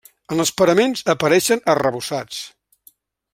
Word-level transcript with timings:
En 0.35 0.39
els 0.43 0.51
paraments 0.61 1.03
apareixen 1.15 1.61
arrebossats. 1.75 2.41